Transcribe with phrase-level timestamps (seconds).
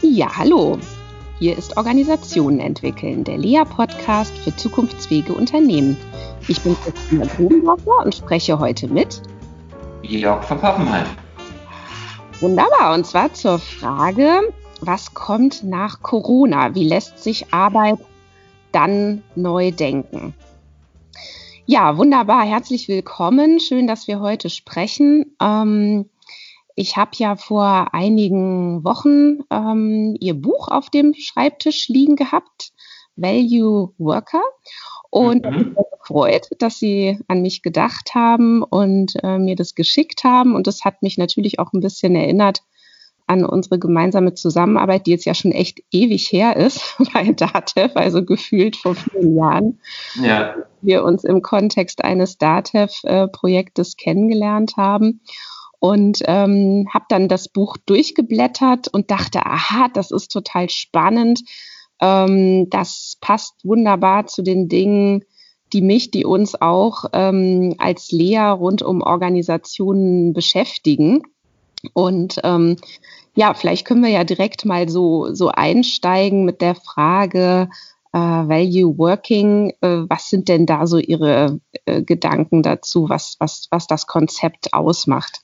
[0.00, 0.78] Ja, hallo.
[1.40, 5.96] Hier ist Organisationen entwickeln, der LEA-Podcast für zukunftsfähige Unternehmen.
[6.46, 9.20] Ich bin Christina Grubenwasser und spreche heute mit
[10.02, 11.06] Jörg von Pappenheim.
[12.38, 12.94] Wunderbar.
[12.94, 16.76] Und zwar zur Frage, was kommt nach Corona?
[16.76, 17.98] Wie lässt sich Arbeit
[18.70, 20.32] dann neu denken?
[21.66, 22.44] Ja, wunderbar.
[22.44, 23.58] Herzlich willkommen.
[23.58, 25.34] Schön, dass wir heute sprechen.
[25.42, 26.08] Ähm,
[26.78, 32.70] ich habe ja vor einigen Wochen ähm, Ihr Buch auf dem Schreibtisch liegen gehabt,
[33.16, 34.42] Value Worker.
[35.10, 35.56] Und mhm.
[35.56, 40.54] mich gefreut, dass Sie an mich gedacht haben und äh, mir das geschickt haben.
[40.54, 42.62] Und das hat mich natürlich auch ein bisschen erinnert
[43.26, 48.24] an unsere gemeinsame Zusammenarbeit, die jetzt ja schon echt ewig her ist bei DATEV, also
[48.24, 49.80] gefühlt vor vielen Jahren.
[50.22, 50.54] Ja.
[50.80, 55.22] Wir uns im Kontext eines DATEV-Projektes kennengelernt haben
[55.80, 61.40] und ähm, habe dann das Buch durchgeblättert und dachte, aha, das ist total spannend.
[62.00, 65.24] Ähm, das passt wunderbar zu den Dingen,
[65.72, 71.22] die mich, die uns auch ähm, als Lea rund um Organisationen beschäftigen.
[71.92, 72.76] Und ähm,
[73.36, 77.68] ja, vielleicht können wir ja direkt mal so, so einsteigen mit der Frage,
[78.12, 83.68] äh, Value Working, äh, was sind denn da so Ihre äh, Gedanken dazu, was, was,
[83.70, 85.42] was das Konzept ausmacht?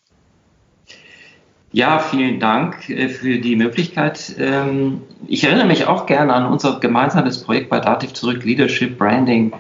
[1.75, 4.37] Ja, vielen Dank äh, für die Möglichkeit.
[4.39, 8.45] Ähm, ich erinnere mich auch gerne an unser gemeinsames Projekt bei Dativ zurück.
[8.45, 9.53] Leadership Branding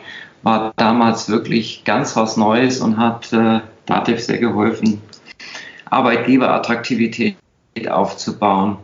[0.45, 5.03] war damals wirklich ganz was Neues und hat äh, Dativ sehr geholfen,
[5.91, 7.37] Arbeitgeberattraktivität
[7.91, 8.77] aufzubauen.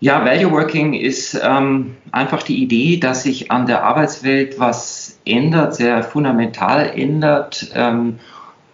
[0.00, 5.76] Ja, Value Working ist ähm, einfach die Idee, dass sich an der Arbeitswelt was ändert,
[5.76, 7.70] sehr fundamental ändert.
[7.74, 8.18] Ähm,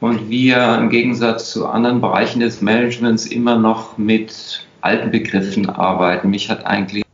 [0.00, 6.30] und wir im Gegensatz zu anderen Bereichen des Managements immer noch mit alten Begriffen arbeiten.
[6.30, 7.04] Mich hat eigentlich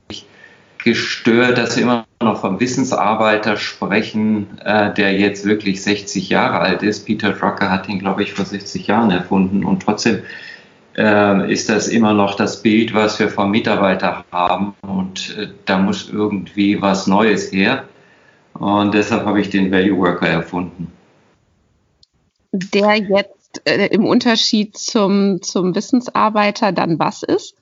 [0.83, 6.83] gestört, dass wir immer noch vom Wissensarbeiter sprechen, äh, der jetzt wirklich 60 Jahre alt
[6.83, 7.07] ist.
[7.07, 10.23] Peter Drucker hat ihn, glaube ich, vor 60 Jahren erfunden und trotzdem
[10.97, 15.79] äh, ist das immer noch das Bild, was wir vom Mitarbeiter haben und äh, da
[15.79, 17.85] muss irgendwie was Neues her.
[18.55, 20.92] Und deshalb habe ich den Value Worker erfunden
[22.52, 27.55] der jetzt äh, im Unterschied zum, zum Wissensarbeiter dann was ist?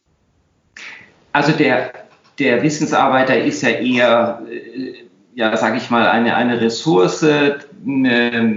[1.32, 1.92] Also der,
[2.38, 4.94] der Wissensarbeiter ist ja eher, äh,
[5.34, 8.52] ja, sage ich mal, eine, eine Ressource, eine,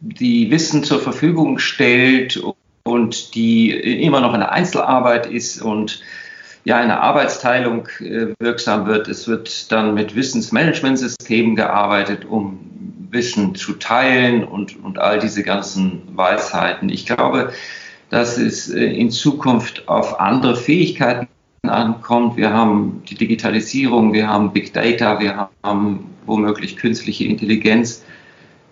[0.00, 2.42] die Wissen zur Verfügung stellt
[2.82, 6.02] und die immer noch eine Einzelarbeit ist und
[6.64, 9.08] ja, eine Arbeitsteilung äh, wirksam wird.
[9.08, 12.58] Es wird dann mit Wissensmanagementsystemen gearbeitet, um
[13.10, 16.88] Wissen zu teilen und, und all diese ganzen Weisheiten.
[16.88, 17.52] Ich glaube,
[18.10, 21.28] dass es äh, in Zukunft auf andere Fähigkeiten
[21.62, 22.36] ankommt.
[22.36, 28.04] Wir haben die Digitalisierung, wir haben Big Data, wir haben womöglich künstliche Intelligenz.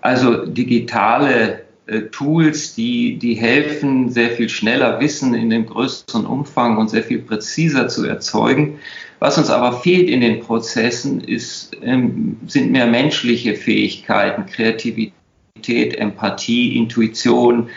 [0.00, 1.64] Also digitale
[2.10, 7.20] Tools, die, die helfen, sehr viel schneller Wissen in dem größeren Umfang und sehr viel
[7.20, 8.78] präziser zu erzeugen.
[9.20, 16.76] Was uns aber fehlt in den Prozessen, ist, ähm, sind mehr menschliche Fähigkeiten, Kreativität, Empathie,
[16.76, 17.70] Intuition,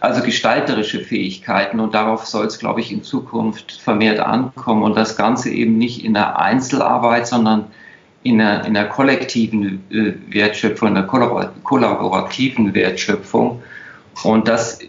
[0.00, 1.80] also gestalterische Fähigkeiten.
[1.80, 4.82] Und darauf soll es, glaube ich, in Zukunft vermehrt ankommen.
[4.82, 7.66] Und das Ganze eben nicht in der Einzelarbeit, sondern
[8.24, 13.62] in einer, in einer kollektiven äh, Wertschöpfung, in einer kollaborativen Wertschöpfung.
[14.24, 14.80] Und das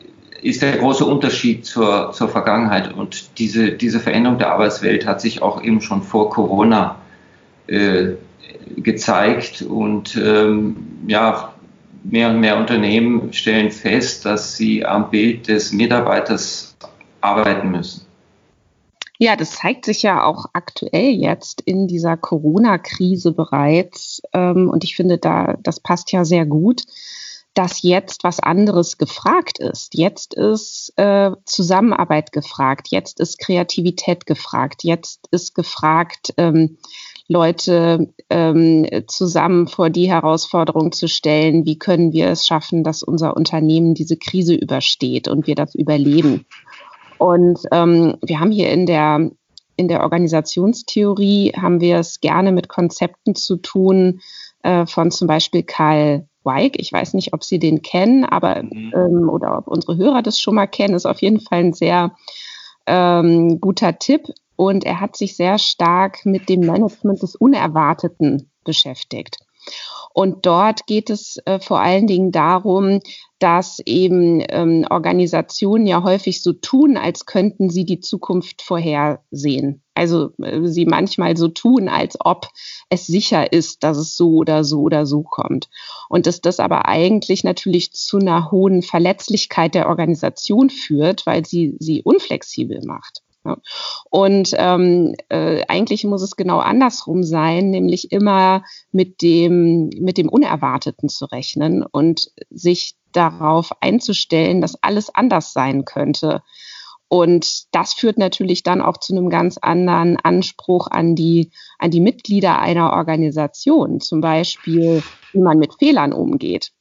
[0.42, 2.94] ist der große Unterschied zur, zur Vergangenheit.
[2.94, 6.96] Und diese, diese Veränderung der Arbeitswelt hat sich auch eben schon vor Corona
[7.68, 8.14] äh,
[8.78, 9.64] gezeigt.
[9.64, 11.54] Und ähm, ja,
[12.04, 16.78] mehr und mehr Unternehmen stellen fest, dass sie am Bild des Mitarbeiters
[17.20, 18.05] arbeiten müssen.
[19.18, 24.22] Ja, das zeigt sich ja auch aktuell jetzt in dieser Corona-Krise bereits.
[24.34, 26.84] Ähm, und ich finde, da, das passt ja sehr gut
[27.56, 29.96] dass jetzt was anderes gefragt ist.
[29.96, 36.78] Jetzt ist äh, Zusammenarbeit gefragt, jetzt ist Kreativität gefragt, jetzt ist gefragt, ähm,
[37.28, 43.36] Leute ähm, zusammen vor die Herausforderung zu stellen, wie können wir es schaffen, dass unser
[43.36, 46.46] Unternehmen diese Krise übersteht und wir das überleben.
[47.18, 49.32] Und ähm, wir haben hier in der
[49.78, 54.22] in der Organisationstheorie haben wir es gerne mit Konzepten zu tun
[54.64, 56.80] äh, von zum Beispiel Karl Weig.
[56.80, 58.94] Ich weiß nicht, ob Sie den kennen, aber mhm.
[58.96, 62.16] ähm, oder ob unsere Hörer das schon mal kennen, ist auf jeden Fall ein sehr
[62.86, 64.28] ähm, guter Tipp.
[64.56, 69.38] Und er hat sich sehr stark mit dem Management des Unerwarteten beschäftigt.
[70.16, 73.02] Und dort geht es äh, vor allen Dingen darum,
[73.40, 79.84] dass eben ähm, Organisationen ja häufig so tun, als könnten sie die Zukunft vorhersehen.
[79.94, 82.48] Also äh, sie manchmal so tun, als ob
[82.90, 85.68] es sicher ist, dass es so oder so oder so kommt.
[86.08, 91.76] Und dass das aber eigentlich natürlich zu einer hohen Verletzlichkeit der Organisation führt, weil sie
[91.80, 93.25] sie unflexibel macht.
[94.10, 100.30] Und ähm, äh, eigentlich muss es genau andersrum sein, nämlich immer mit dem, mit dem
[100.30, 106.42] Unerwarteten zu rechnen und sich darauf einzustellen, dass alles anders sein könnte.
[107.08, 112.02] Und das führt natürlich dann auch zu einem ganz anderen Anspruch an die, an die
[112.02, 116.72] Mitglieder einer Organisation, zum Beispiel, wie man mit Fehlern umgeht.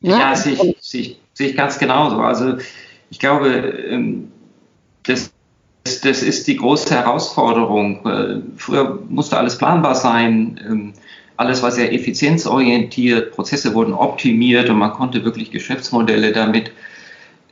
[0.00, 2.16] Ja, ja sehe ich, sehe, ich, sehe ich ganz genauso.
[2.18, 2.56] Also
[3.10, 4.30] ich glaube, ähm,
[5.02, 5.32] das
[6.00, 8.06] das ist die große Herausforderung.
[8.06, 10.92] Äh, früher musste alles planbar sein, ähm,
[11.36, 16.72] alles war sehr effizienzorientiert, Prozesse wurden optimiert und man konnte wirklich Geschäftsmodelle damit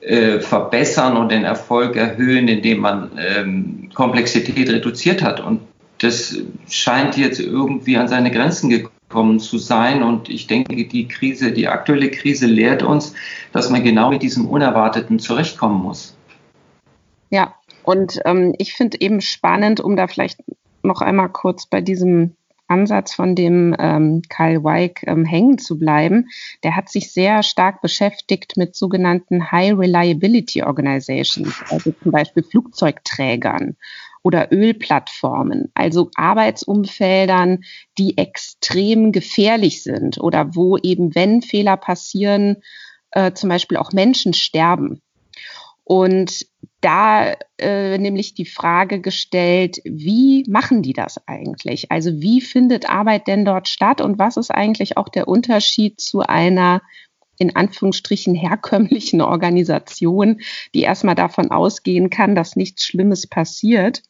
[0.00, 5.40] äh, verbessern und den Erfolg erhöhen, indem man ähm, Komplexität reduziert hat.
[5.40, 5.60] Und
[5.98, 6.36] das
[6.68, 10.02] scheint jetzt irgendwie an seine Grenzen gekommen zu sein.
[10.02, 13.14] Und ich denke, die Krise, die aktuelle Krise lehrt uns,
[13.52, 16.16] dass man genau mit diesem Unerwarteten zurechtkommen muss.
[17.30, 17.54] Ja,
[17.84, 20.40] und ähm, ich finde eben spannend, um da vielleicht
[20.82, 22.36] noch einmal kurz bei diesem
[22.66, 26.28] Ansatz von dem ähm, Kyle Weig ähm, hängen zu bleiben.
[26.62, 33.76] Der hat sich sehr stark beschäftigt mit sogenannten High Reliability Organizations, also zum Beispiel Flugzeugträgern
[34.22, 37.64] oder Ölplattformen, also Arbeitsumfeldern,
[37.98, 42.62] die extrem gefährlich sind oder wo eben, wenn Fehler passieren,
[43.10, 45.02] äh, zum Beispiel auch Menschen sterben.
[45.84, 46.46] Und
[46.80, 51.90] da äh, nämlich die Frage gestellt, wie machen die das eigentlich?
[51.92, 56.20] Also wie findet Arbeit denn dort statt und was ist eigentlich auch der Unterschied zu
[56.20, 56.82] einer
[57.38, 60.40] in Anführungsstrichen herkömmlichen Organisation,
[60.74, 64.02] die erstmal davon ausgehen kann, dass nichts Schlimmes passiert.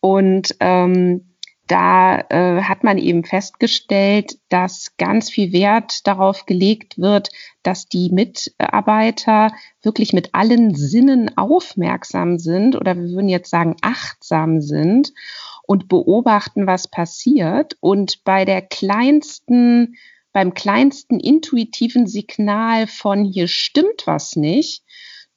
[0.00, 1.31] Und ähm,
[1.72, 7.30] da äh, hat man eben festgestellt, dass ganz viel Wert darauf gelegt wird,
[7.62, 14.60] dass die Mitarbeiter wirklich mit allen Sinnen aufmerksam sind oder wir würden jetzt sagen achtsam
[14.60, 15.14] sind
[15.62, 17.78] und beobachten, was passiert.
[17.80, 19.94] Und bei der kleinsten,
[20.34, 24.84] beim kleinsten intuitiven Signal von hier stimmt was nicht,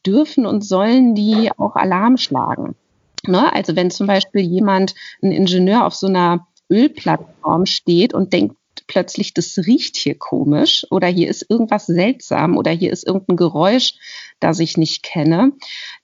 [0.05, 2.75] dürfen und sollen die auch Alarm schlagen.
[3.27, 3.51] Ne?
[3.53, 8.55] Also wenn zum Beispiel jemand, ein Ingenieur auf so einer Ölplattform steht und denkt
[8.87, 13.95] plötzlich, das riecht hier komisch oder hier ist irgendwas seltsam oder hier ist irgendein Geräusch,
[14.39, 15.53] das ich nicht kenne,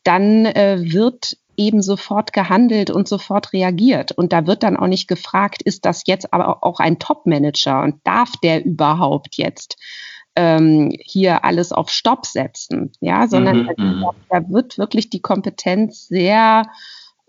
[0.03, 4.11] dann äh, wird eben sofort gehandelt und sofort reagiert.
[4.13, 7.95] Und da wird dann auch nicht gefragt, ist das jetzt aber auch ein Top-Manager und
[8.03, 9.77] darf der überhaupt jetzt
[10.35, 12.91] ähm, hier alles auf Stopp setzen?
[12.99, 14.05] Ja, sondern mhm, mhm.
[14.29, 16.63] da wird wirklich die Kompetenz sehr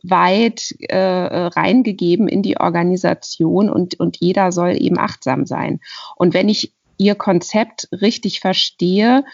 [0.02, 5.80] weit äh, reingegeben in die Organisation und, und jeder soll eben achtsam sein.
[6.16, 9.24] Und wenn ich Ihr Konzept richtig verstehe,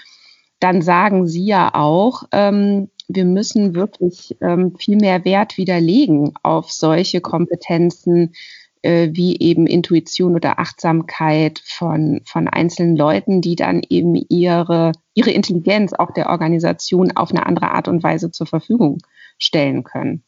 [0.60, 6.70] dann sagen Sie ja auch, ähm, wir müssen wirklich ähm, viel mehr Wert widerlegen auf
[6.70, 8.34] solche Kompetenzen
[8.82, 15.30] äh, wie eben Intuition oder Achtsamkeit von, von einzelnen Leuten, die dann eben ihre, ihre
[15.30, 18.98] Intelligenz auch der Organisation auf eine andere Art und Weise zur Verfügung
[19.38, 20.22] stellen können.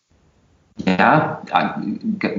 [0.87, 1.43] Ja,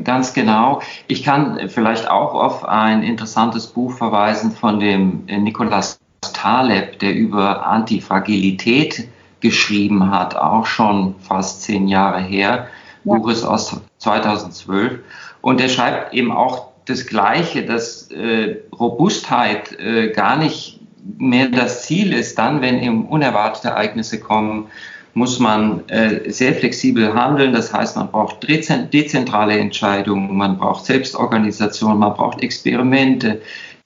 [0.03, 0.81] ganz genau.
[1.07, 5.99] Ich kann vielleicht auch auf ein interessantes Buch verweisen von dem Nicolas
[6.33, 9.07] Taleb, der über Antifragilität
[9.41, 12.67] geschrieben hat, auch schon fast zehn Jahre her.
[13.03, 13.15] Ja.
[13.15, 14.99] Buch ist aus 2012.
[15.41, 20.79] Und er schreibt eben auch das Gleiche, dass äh, Robustheit äh, gar nicht
[21.17, 24.67] mehr das Ziel ist, dann, wenn eben unerwartete Ereignisse kommen,
[25.13, 27.53] muss man äh, sehr flexibel handeln.
[27.53, 33.41] Das heißt, man braucht dezentrale Entscheidungen, man braucht Selbstorganisation, man braucht Experimente,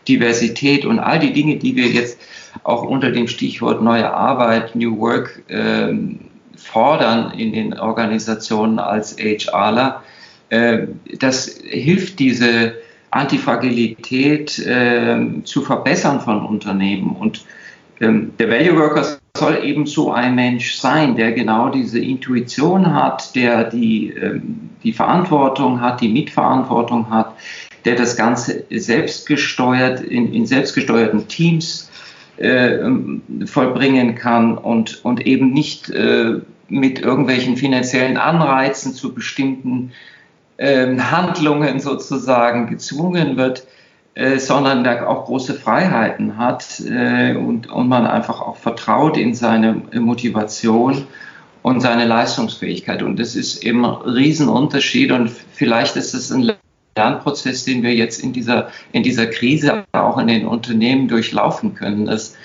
[0.08, 2.20] Diversität und all die Dinge, die wir jetzt
[2.64, 6.20] auch unter dem Stichwort neue Arbeit, New Work ähm,
[6.56, 10.04] fordern in den Organisationen als HRler.
[10.50, 10.88] Äh,
[11.20, 12.74] das hilft diese
[13.12, 17.16] Antifragilität äh, zu verbessern von Unternehmen.
[17.16, 17.46] Und
[18.00, 23.36] ähm, der Value Workers soll eben so ein Mensch sein, der genau diese Intuition hat,
[23.36, 27.34] der die, ähm, die Verantwortung hat, die Mitverantwortung hat,
[27.86, 31.90] der das Ganze selbstgesteuert in, in selbstgesteuerten Teams
[32.38, 32.80] äh,
[33.46, 39.92] vollbringen kann und, und eben nicht äh, mit irgendwelchen finanziellen Anreizen zu bestimmten
[40.58, 43.68] äh, Handlungen sozusagen gezwungen wird,
[44.16, 49.36] äh, sondern der auch große Freiheiten hat äh, und, und man einfach auch vertraut in
[49.36, 51.06] seine Motivation
[51.62, 53.04] und seine Leistungsfähigkeit.
[53.04, 56.50] Und das ist eben ein Riesenunterschied und vielleicht ist es ein
[56.96, 62.06] Lernprozess, den wir jetzt in dieser, in dieser Krise auch in den Unternehmen durchlaufen können,
[62.06, 62.38] dass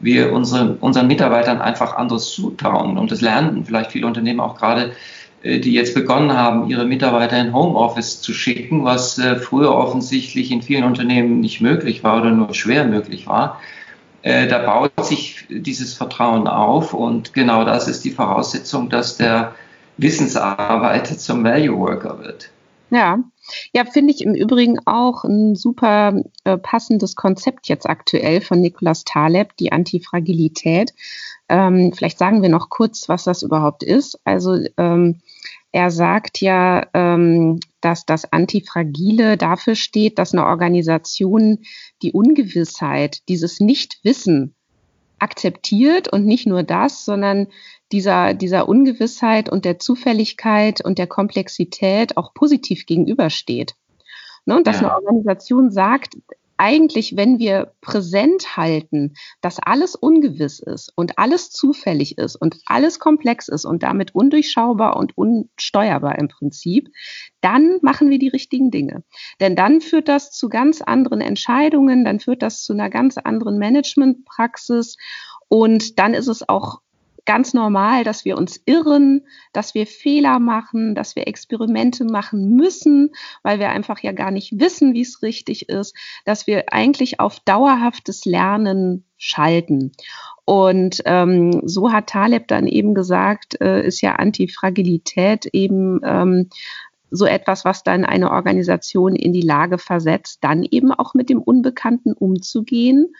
[0.00, 2.96] wir unsere, unseren Mitarbeitern einfach anderes zutrauen.
[2.96, 4.94] Und das lernen vielleicht viele Unternehmen auch gerade, äh,
[5.44, 10.62] die jetzt begonnen haben, ihre Mitarbeiter in Homeoffice zu schicken, was äh, früher offensichtlich in
[10.62, 13.60] vielen Unternehmen nicht möglich war oder nur schwer möglich war.
[14.22, 19.54] Äh, da baut sich dieses Vertrauen auf und genau das ist die Voraussetzung, dass der
[19.96, 22.50] Wissensarbeiter zum Value Worker wird.
[22.90, 23.18] Ja,
[23.72, 29.04] ja, finde ich im Übrigen auch ein super äh, passendes Konzept jetzt aktuell von Nikolaus
[29.04, 30.94] Taleb, die Antifragilität.
[31.48, 34.20] Ähm, vielleicht sagen wir noch kurz, was das überhaupt ist.
[34.24, 35.20] Also ähm,
[35.72, 41.58] er sagt ja, ähm, dass das Antifragile dafür steht, dass eine Organisation
[42.02, 44.54] die Ungewissheit, dieses Nichtwissen
[45.18, 47.48] akzeptiert und nicht nur das, sondern
[47.92, 53.74] dieser, dieser Ungewissheit und der Zufälligkeit und der Komplexität auch positiv gegenübersteht.
[54.46, 54.88] Ne, und dass ja.
[54.88, 56.16] eine Organisation sagt,
[56.58, 62.98] eigentlich, wenn wir präsent halten, dass alles ungewiss ist und alles zufällig ist und alles
[62.98, 66.88] komplex ist und damit undurchschaubar und unsteuerbar im Prinzip,
[67.40, 69.04] dann machen wir die richtigen Dinge.
[69.40, 73.58] Denn dann führt das zu ganz anderen Entscheidungen, dann führt das zu einer ganz anderen
[73.58, 74.96] Managementpraxis
[75.48, 76.80] und dann ist es auch
[77.28, 83.10] ganz normal, dass wir uns irren, dass wir Fehler machen, dass wir Experimente machen müssen,
[83.42, 85.94] weil wir einfach ja gar nicht wissen, wie es richtig ist,
[86.24, 89.92] dass wir eigentlich auf dauerhaftes Lernen schalten.
[90.46, 96.48] Und ähm, so hat Taleb dann eben gesagt, äh, ist ja Antifragilität eben ähm,
[97.10, 101.42] so etwas, was dann eine Organisation in die Lage versetzt, dann eben auch mit dem
[101.42, 103.12] Unbekannten umzugehen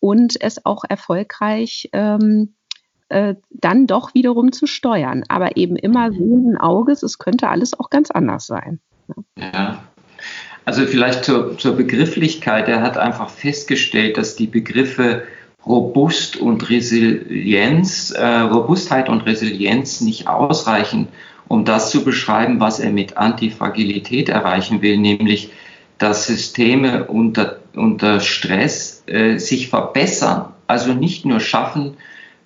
[0.00, 2.54] und es auch erfolgreich ähm,
[3.12, 5.24] äh, dann doch wiederum zu steuern.
[5.28, 6.14] Aber eben immer mhm.
[6.14, 8.80] sehenden Auges, es könnte alles auch ganz anders sein.
[9.36, 9.82] Ja.
[10.64, 12.68] Also vielleicht zur, zur Begrifflichkeit.
[12.68, 15.24] Er hat einfach festgestellt, dass die Begriffe
[15.66, 21.08] Robust und Resilienz, äh, Robustheit und Resilienz nicht ausreichen,
[21.48, 25.50] um das zu beschreiben, was er mit Antifragilität erreichen will, nämlich
[25.98, 31.96] dass Systeme unter, unter Stress äh, sich verbessern, also nicht nur schaffen,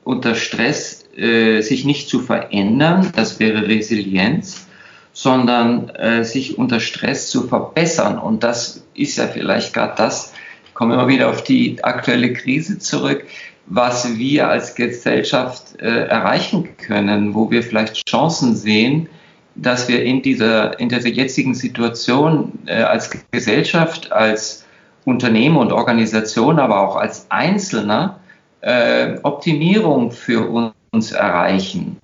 [0.07, 4.69] unter Stress äh, sich nicht zu verändern, das wäre Resilienz,
[5.13, 8.17] sondern äh, sich unter Stress zu verbessern.
[8.17, 10.33] Und das ist ja vielleicht gerade das,
[10.65, 13.25] ich komme immer wieder auf die aktuelle Krise zurück,
[13.67, 19.09] was wir als Gesellschaft äh, erreichen können, wo wir vielleicht Chancen sehen,
[19.57, 24.65] dass wir in dieser, in dieser jetzigen Situation äh, als Gesellschaft, als
[25.05, 28.21] Unternehmen und Organisation, aber auch als Einzelner
[28.67, 31.99] äh, Optimierung für uns erreichen,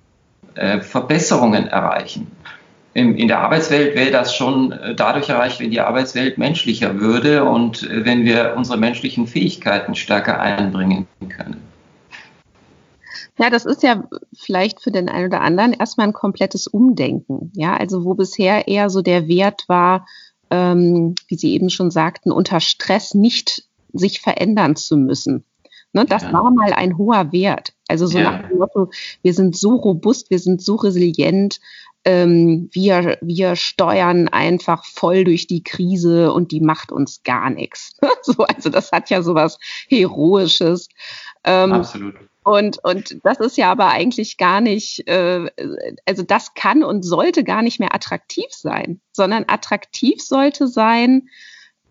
[0.55, 2.31] äh, Verbesserungen erreichen.
[2.93, 7.43] In, in der Arbeitswelt wäre das schon äh, dadurch erreicht, wenn die Arbeitswelt menschlicher würde
[7.43, 11.61] und äh, wenn wir unsere menschlichen Fähigkeiten stärker einbringen können.
[13.37, 14.03] Ja, das ist ja
[14.33, 17.51] vielleicht für den einen oder anderen erstmal ein komplettes Umdenken.
[17.55, 20.05] Ja, also wo bisher eher so der Wert war,
[20.49, 25.43] ähm, wie Sie eben schon sagten, unter Stress nicht sich verändern zu müssen.
[25.93, 26.33] Ne, das ja.
[26.33, 27.73] war mal ein hoher Wert.
[27.87, 28.31] Also so ja.
[28.31, 28.89] nach dem Motto,
[29.21, 31.59] wir sind so robust, wir sind so resilient,
[32.05, 37.95] ähm, wir, wir steuern einfach voll durch die Krise und die macht uns gar nichts.
[38.23, 40.89] so, also das hat ja sowas Heroisches.
[41.43, 42.15] Ähm, Absolut.
[42.43, 45.49] Und, und das ist ja aber eigentlich gar nicht, äh,
[46.05, 51.29] also das kann und sollte gar nicht mehr attraktiv sein, sondern attraktiv sollte sein,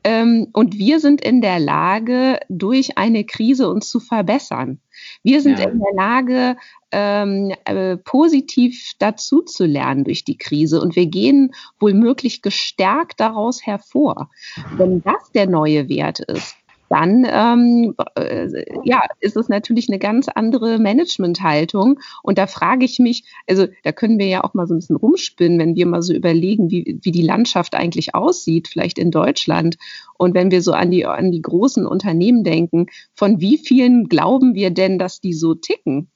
[0.04, 4.80] und wir sind in der Lage, durch eine Krise uns zu verbessern.
[5.22, 5.68] Wir sind ja.
[5.68, 6.56] in der Lage,
[6.90, 10.80] ähm, äh, positiv dazu zu lernen durch die Krise.
[10.80, 14.30] Und wir gehen wohl möglich gestärkt daraus hervor.
[14.76, 16.56] Wenn das der neue Wert ist,
[16.92, 21.98] dann ähm, äh, ja, ist es natürlich eine ganz andere Managementhaltung.
[22.22, 24.96] Und da frage ich mich, also da können wir ja auch mal so ein bisschen
[24.96, 29.78] rumspinnen, wenn wir mal so überlegen, wie, wie die Landschaft eigentlich aussieht, vielleicht in Deutschland.
[30.18, 34.54] Und wenn wir so an die, an die großen Unternehmen denken, von wie vielen glauben
[34.54, 36.08] wir denn, dass die so ticken?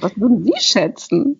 [0.00, 1.38] Was würden Sie schätzen?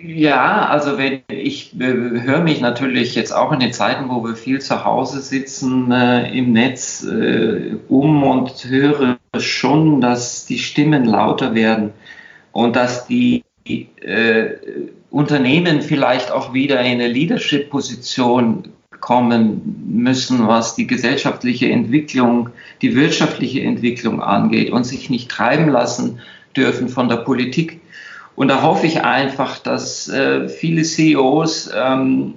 [0.00, 4.36] Ja, also wenn ich äh, höre mich natürlich jetzt auch in den Zeiten, wo wir
[4.36, 11.04] viel zu Hause sitzen äh, im Netz äh, um und höre schon, dass die Stimmen
[11.04, 11.90] lauter werden
[12.52, 14.50] und dass die äh,
[15.10, 18.72] Unternehmen vielleicht auch wieder in eine Leadership-Position
[19.02, 26.20] zurückkommen müssen, was die gesellschaftliche Entwicklung, die wirtschaftliche Entwicklung angeht und sich nicht treiben lassen
[26.56, 27.80] dürfen von der Politik.
[28.34, 32.34] Und da hoffe ich einfach, dass äh, viele CEOs ähm,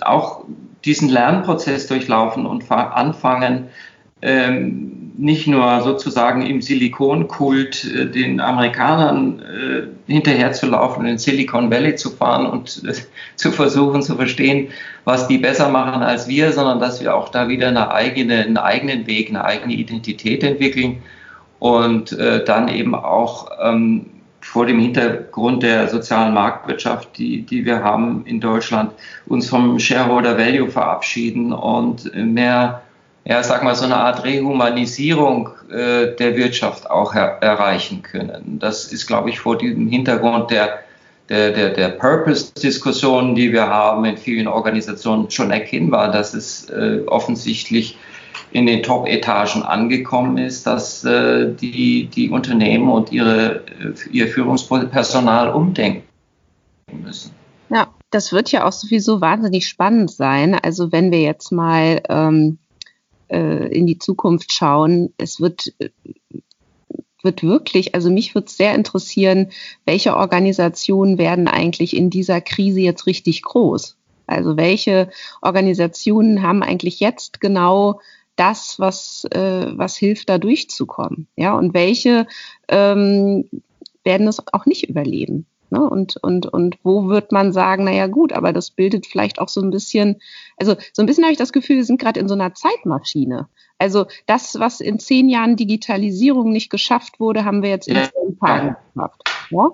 [0.00, 0.44] auch
[0.84, 3.68] diesen Lernprozess durchlaufen und anfangen,
[4.22, 12.10] ähm, nicht nur sozusagen im Silikonkult äh, den Amerikanern äh, hinterherzulaufen, in Silicon Valley zu
[12.10, 12.94] fahren und äh,
[13.36, 14.68] zu versuchen zu verstehen,
[15.04, 18.56] was die besser machen als wir, sondern dass wir auch da wieder eine eigene, einen
[18.56, 21.02] eigenen Weg, eine eigene Identität entwickeln
[21.58, 24.06] und äh, dann eben auch ähm,
[24.48, 28.92] vor dem Hintergrund der sozialen Marktwirtschaft, die, die wir haben in Deutschland,
[29.26, 32.82] uns vom Shareholder Value verabschieden und mehr
[33.28, 38.58] ja, sag mal, so eine Art Rehumanisierung äh, der Wirtschaft auch er erreichen können.
[38.58, 40.78] Das ist, glaube ich, vor diesem Hintergrund der,
[41.28, 47.00] der, der, der Purpose-Diskussionen, die wir haben in vielen Organisationen, schon erkennbar, dass es äh,
[47.06, 47.98] offensichtlich
[48.50, 55.50] in den Top-Etagen angekommen ist, dass äh, die, die Unternehmen und ihre, äh, ihr Führungspersonal
[55.50, 56.04] umdenken
[57.02, 57.32] müssen.
[57.68, 60.54] Ja, das wird ja auch sowieso wahnsinnig spannend sein.
[60.54, 62.58] Also wenn wir jetzt mal ähm,
[63.28, 65.12] äh, in die Zukunft schauen.
[65.18, 65.72] Es wird,
[67.22, 69.50] wird wirklich, also mich würde es sehr interessieren,
[69.84, 73.96] welche Organisationen werden eigentlich in dieser Krise jetzt richtig groß?
[74.26, 78.00] Also welche Organisationen haben eigentlich jetzt genau
[78.38, 81.26] das, was, äh, was hilft, da durchzukommen?
[81.36, 82.26] Ja, und welche
[82.68, 83.48] ähm,
[84.04, 85.46] werden es auch nicht überleben?
[85.70, 85.82] Ne?
[85.82, 89.60] Und, und, und wo wird man sagen, naja gut, aber das bildet vielleicht auch so
[89.60, 90.20] ein bisschen,
[90.56, 93.48] also so ein bisschen habe ich das Gefühl, wir sind gerade in so einer Zeitmaschine.
[93.76, 98.38] Also das, was in zehn Jahren Digitalisierung nicht geschafft wurde, haben wir jetzt in zehn
[98.38, 99.22] Tagen geschafft.
[99.50, 99.70] Ja?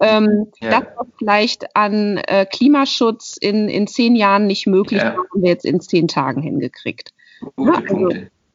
[0.00, 0.70] Ähm, ja.
[0.70, 5.16] Das, was vielleicht an äh, Klimaschutz in, in zehn Jahren nicht möglich ja.
[5.16, 7.12] war, haben wir jetzt in zehn Tagen hingekriegt.
[7.58, 8.08] Ja, also,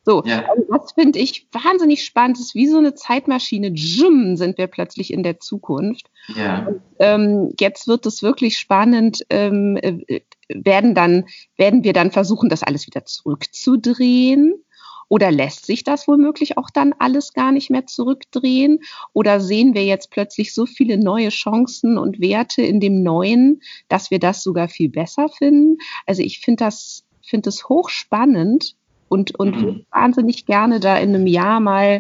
[0.06, 0.44] so, ja.
[0.46, 2.38] also das finde ich wahnsinnig spannend.
[2.38, 3.72] Es ist wie so eine Zeitmaschine.
[3.74, 6.10] Jum, sind wir plötzlich in der Zukunft.
[6.36, 6.68] Ja.
[6.68, 9.26] Und, ähm, jetzt wird es wirklich spannend.
[9.30, 11.26] Ähm, äh, werden dann
[11.58, 14.64] werden wir dann versuchen, das alles wieder zurückzudrehen?
[15.10, 18.80] Oder lässt sich das womöglich auch dann alles gar nicht mehr zurückdrehen?
[19.14, 24.12] Oder sehen wir jetzt plötzlich so viele neue Chancen und Werte in dem Neuen, dass
[24.12, 25.78] wir das sogar viel besser finden?
[26.06, 28.76] Also ich finde das, finde es hochspannend,
[29.10, 29.86] und, und mhm.
[29.92, 32.00] wahnsinnig gerne da in einem Jahr mal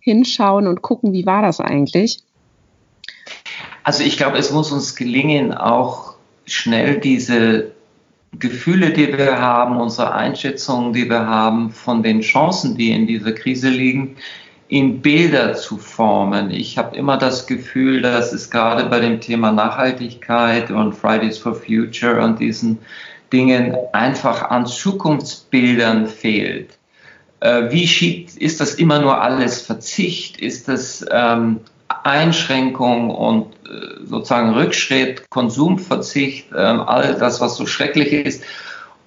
[0.00, 2.18] hinschauen und gucken, wie war das eigentlich?
[3.82, 7.72] Also ich glaube, es muss uns gelingen, auch schnell diese
[8.38, 13.32] Gefühle, die wir haben, unsere Einschätzungen, die wir haben von den Chancen, die in dieser
[13.32, 14.16] Krise liegen,
[14.68, 16.52] in Bilder zu formen.
[16.52, 21.54] Ich habe immer das Gefühl, dass es gerade bei dem Thema Nachhaltigkeit und Fridays for
[21.54, 22.78] Future und diesen
[23.32, 26.78] Dingen einfach an Zukunftsbildern fehlt.
[27.40, 30.40] Äh, wie schiebt, ist das immer nur alles Verzicht?
[30.40, 38.12] Ist das ähm, Einschränkung und äh, sozusagen Rückschritt, Konsumverzicht, äh, all das, was so schrecklich
[38.12, 38.42] ist?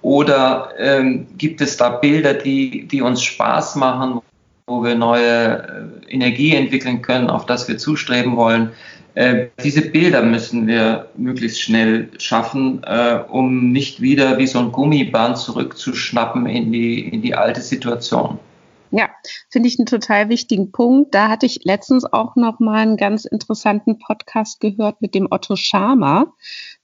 [0.02, 4.20] Oder ähm, gibt es da Bilder, die, die uns Spaß machen,
[4.66, 8.72] wo wir neue äh, Energie entwickeln können, auf das wir zustreben wollen?
[9.14, 14.72] Äh, diese Bilder müssen wir möglichst schnell schaffen, äh, um nicht wieder wie so ein
[14.72, 18.38] Gummiband zurückzuschnappen in die, in die alte Situation.
[18.90, 19.08] Ja,
[19.50, 21.14] finde ich einen total wichtigen Punkt.
[21.14, 25.56] Da hatte ich letztens auch noch mal einen ganz interessanten Podcast gehört mit dem Otto
[25.56, 26.32] Schama,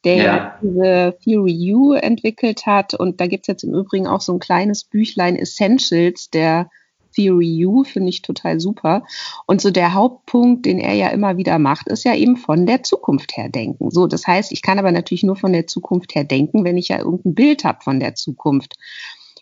[0.05, 0.59] der ja.
[0.61, 2.95] diese Theory U entwickelt hat.
[2.95, 6.69] Und da gibt es jetzt im Übrigen auch so ein kleines Büchlein Essentials der
[7.15, 9.05] Theory U, finde ich total super.
[9.47, 12.83] Und so der Hauptpunkt, den er ja immer wieder macht, ist ja eben von der
[12.83, 13.91] Zukunft her denken.
[13.91, 16.89] So, das heißt, ich kann aber natürlich nur von der Zukunft her denken, wenn ich
[16.89, 18.77] ja irgendein Bild habe von der Zukunft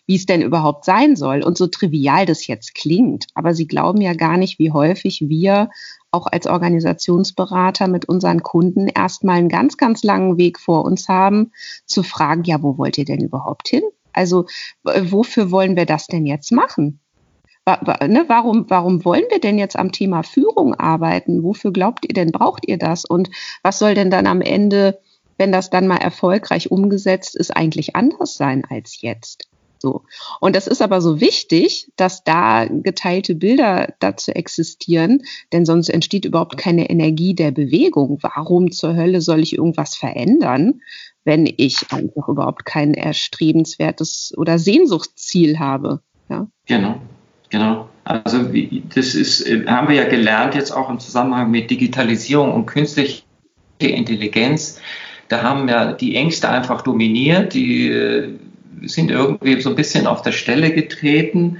[0.09, 3.27] wie es denn überhaupt sein soll und so trivial das jetzt klingt.
[3.35, 5.69] Aber Sie glauben ja gar nicht, wie häufig wir
[6.09, 11.51] auch als Organisationsberater mit unseren Kunden erstmal einen ganz, ganz langen Weg vor uns haben,
[11.85, 13.83] zu fragen, ja, wo wollt ihr denn überhaupt hin?
[14.11, 14.47] Also
[14.83, 16.99] wofür wollen wir das denn jetzt machen?
[18.07, 21.43] Ne, warum, warum wollen wir denn jetzt am Thema Führung arbeiten?
[21.43, 23.05] Wofür glaubt ihr denn, braucht ihr das?
[23.05, 23.29] Und
[23.63, 24.99] was soll denn dann am Ende,
[25.37, 29.49] wenn das dann mal erfolgreich umgesetzt ist, eigentlich anders sein als jetzt?
[29.81, 30.03] So.
[30.39, 36.25] Und das ist aber so wichtig, dass da geteilte Bilder dazu existieren, denn sonst entsteht
[36.25, 38.19] überhaupt keine Energie der Bewegung.
[38.21, 40.81] Warum zur Hölle soll ich irgendwas verändern,
[41.23, 46.01] wenn ich einfach überhaupt kein erstrebenswertes oder Sehnsuchtsziel habe?
[46.29, 46.47] Ja?
[46.65, 46.99] Genau.
[47.49, 47.89] Genau.
[48.03, 48.49] Also
[48.95, 53.23] das ist, äh, haben wir ja gelernt jetzt auch im Zusammenhang mit Digitalisierung und künstlicher
[53.79, 54.81] Intelligenz.
[55.27, 57.53] Da haben ja die Ängste einfach dominiert.
[57.53, 58.29] Die, äh,
[58.83, 61.57] sind irgendwie so ein bisschen auf der Stelle getreten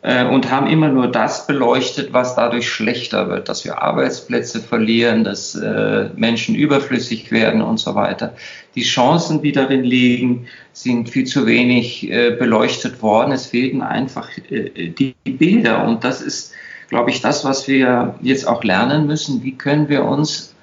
[0.00, 5.56] und haben immer nur das beleuchtet, was dadurch schlechter wird, dass wir Arbeitsplätze verlieren, dass
[5.56, 8.34] äh, Menschen überflüssig werden und so weiter.
[8.76, 13.32] Die Chancen, die darin liegen, sind viel zu wenig äh, beleuchtet worden.
[13.32, 16.52] Es fehlten einfach äh, die Bilder und das ist,
[16.90, 19.42] glaube ich, das, was wir jetzt auch lernen müssen.
[19.42, 20.54] Wie können wir uns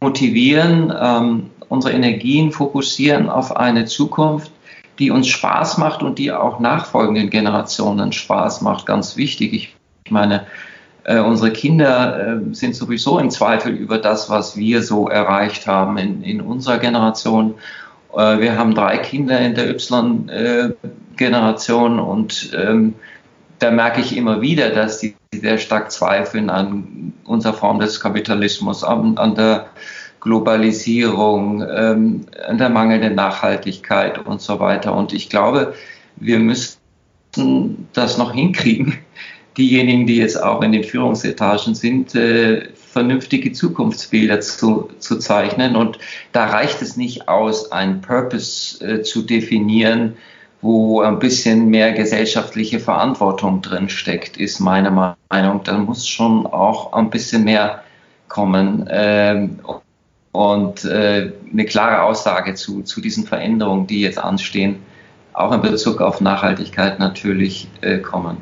[0.00, 4.52] motivieren, ähm, unsere Energien fokussieren auf eine Zukunft,
[4.98, 8.84] die uns Spaß macht und die auch nachfolgenden Generationen Spaß macht.
[8.86, 9.74] Ganz wichtig.
[10.04, 10.44] Ich, meine,
[11.04, 15.98] äh, unsere Kinder äh, sind sowieso im Zweifel über das, was wir so erreicht haben
[15.98, 17.54] in, in unserer Generation.
[18.14, 22.94] Äh, wir haben drei Kinder in der Y-Generation und ähm,
[23.58, 28.82] da merke ich immer wieder, dass die sehr stark zweifeln an unserer Form des Kapitalismus,
[28.84, 29.66] an, an der
[30.22, 34.94] Globalisierung, ähm, der mangelnden Nachhaltigkeit und so weiter.
[34.94, 35.74] Und ich glaube,
[36.16, 36.78] wir müssen
[37.92, 38.98] das noch hinkriegen,
[39.58, 45.74] diejenigen, die jetzt auch in den Führungsetagen sind, äh, vernünftige Zukunftsbilder zu, zu zeichnen.
[45.74, 45.98] Und
[46.30, 50.16] da reicht es nicht aus, einen Purpose äh, zu definieren,
[50.60, 55.62] wo ein bisschen mehr gesellschaftliche Verantwortung drin steckt, ist meine Meinung.
[55.64, 57.82] Da muss schon auch ein bisschen mehr
[58.28, 58.88] kommen.
[58.88, 59.58] Ähm,
[60.32, 64.76] und äh, eine klare Aussage zu, zu diesen Veränderungen, die jetzt anstehen,
[65.34, 68.38] auch in Bezug auf Nachhaltigkeit natürlich äh, kommen.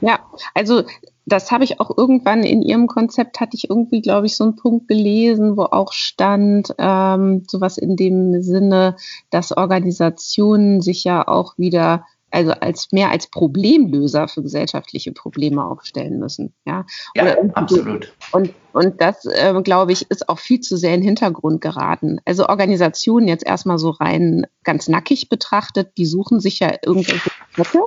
[0.00, 0.20] Ja,
[0.54, 0.84] also
[1.26, 4.56] das habe ich auch irgendwann in Ihrem Konzept, hatte ich irgendwie, glaube ich, so einen
[4.56, 8.96] Punkt gelesen, wo auch stand, ähm, sowas in dem Sinne,
[9.30, 16.18] dass Organisationen sich ja auch wieder also als mehr als Problemlöser für gesellschaftliche Probleme aufstellen
[16.18, 16.54] müssen.
[16.64, 18.12] Ja, ja absolut.
[18.32, 22.20] Und, und das, äh, glaube ich, ist auch viel zu sehr in den Hintergrund geraten.
[22.24, 27.80] Also Organisationen jetzt erstmal so rein ganz nackig betrachtet, die suchen sich ja irgendwelche Zwecke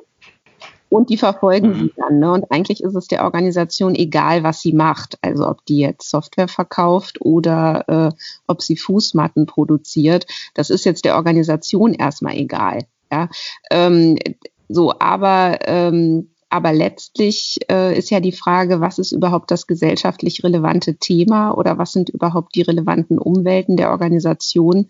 [0.93, 1.73] und die verfolgen mhm.
[1.75, 2.19] sie dann.
[2.19, 2.31] Ne?
[2.31, 5.17] Und eigentlich ist es der Organisation egal, was sie macht.
[5.21, 8.15] Also ob die jetzt Software verkauft oder äh,
[8.47, 10.27] ob sie Fußmatten produziert.
[10.53, 12.85] Das ist jetzt der Organisation erstmal egal.
[13.13, 13.29] Ja,
[13.69, 14.17] ähm,
[14.69, 20.43] so, aber ähm, aber letztlich äh, ist ja die Frage, was ist überhaupt das gesellschaftlich
[20.43, 24.89] relevante Thema oder was sind überhaupt die relevanten Umwelten der Organisation,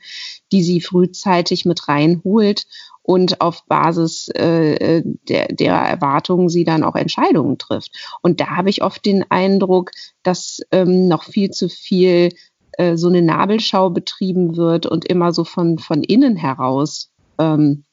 [0.54, 2.66] die sie frühzeitig mit reinholt
[3.02, 7.92] und auf Basis äh, der, der Erwartungen sie dann auch Entscheidungen trifft.
[8.22, 12.30] Und da habe ich oft den Eindruck, dass ähm, noch viel zu viel
[12.78, 17.84] äh, so eine Nabelschau betrieben wird und immer so von, von innen heraus ähm,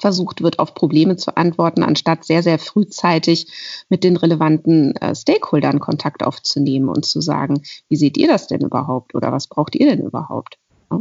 [0.00, 3.46] versucht wird, auf Probleme zu antworten, anstatt sehr, sehr frühzeitig
[3.88, 8.60] mit den relevanten äh, Stakeholdern Kontakt aufzunehmen und zu sagen, wie seht ihr das denn
[8.60, 10.58] überhaupt oder was braucht ihr denn überhaupt?
[10.90, 11.00] Ja?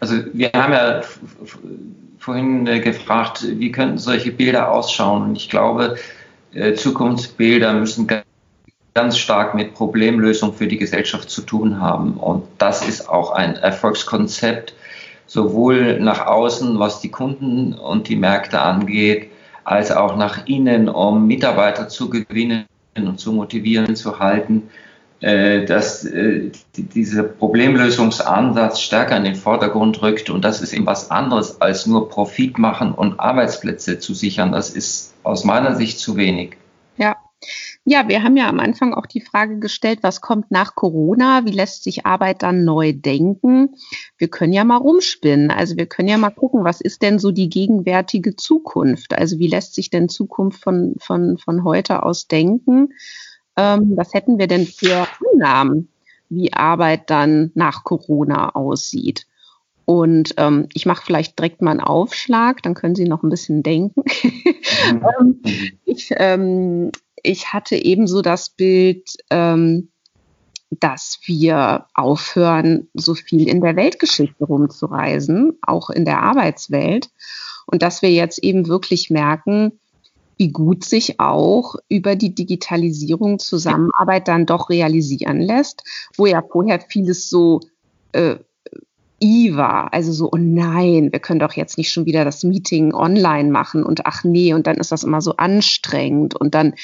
[0.00, 1.02] Also wir haben ja
[2.18, 5.22] vorhin äh, gefragt, wie könnten solche Bilder ausschauen?
[5.22, 5.96] Und ich glaube,
[6.54, 8.08] äh, Zukunftsbilder müssen
[8.94, 12.14] ganz stark mit Problemlösung für die Gesellschaft zu tun haben.
[12.14, 14.74] Und das ist auch ein Erfolgskonzept,
[15.32, 19.30] sowohl nach außen, was die Kunden und die Märkte angeht,
[19.64, 24.68] als auch nach innen, um Mitarbeiter zu gewinnen und zu motivieren, zu halten,
[25.20, 30.28] äh, dass äh, dieser Problemlösungsansatz stärker in den Vordergrund rückt.
[30.28, 34.52] Und das ist eben was anderes, als nur Profit machen und Arbeitsplätze zu sichern.
[34.52, 36.58] Das ist aus meiner Sicht zu wenig.
[36.98, 37.16] Ja,
[37.84, 41.44] ja, wir haben ja am Anfang auch die Frage gestellt, was kommt nach Corona?
[41.44, 43.74] Wie lässt sich Arbeit dann neu denken?
[44.18, 45.50] Wir können ja mal rumspinnen.
[45.50, 49.14] Also wir können ja mal gucken, was ist denn so die gegenwärtige Zukunft?
[49.14, 52.90] Also wie lässt sich denn Zukunft von, von, von heute aus denken?
[53.56, 55.88] Ähm, was hätten wir denn für Annahmen,
[56.28, 59.26] wie Arbeit dann nach Corona aussieht?
[59.84, 63.62] Und ähm, ich mache vielleicht direkt mal einen Aufschlag, dann können Sie noch ein bisschen
[63.62, 64.02] denken.
[64.90, 65.04] Mhm.
[65.20, 65.42] ähm,
[65.84, 66.90] ich, ähm,
[67.22, 69.88] ich hatte ebenso das Bild, ähm,
[70.70, 77.10] dass wir aufhören, so viel in der Weltgeschichte rumzureisen, auch in der Arbeitswelt.
[77.66, 79.78] Und dass wir jetzt eben wirklich merken,
[80.38, 85.84] wie gut sich auch über die Digitalisierung Zusammenarbeit dann doch realisieren lässt,
[86.16, 87.60] wo ja vorher vieles so
[88.12, 88.36] äh,
[89.22, 89.92] I war.
[89.94, 93.84] Also so, oh nein, wir können doch jetzt nicht schon wieder das Meeting online machen
[93.84, 96.74] und ach nee, und dann ist das immer so anstrengend und dann